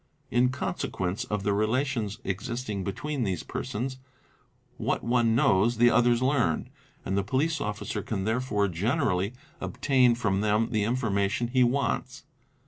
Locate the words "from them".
10.15-10.71